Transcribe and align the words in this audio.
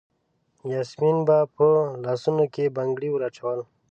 یاسمین 0.73 1.17
به 1.27 1.37
په 1.55 1.67
لاسونو 2.03 2.45
کې 2.53 2.73
بنګړي 2.75 3.09
وراچول. 3.11 3.59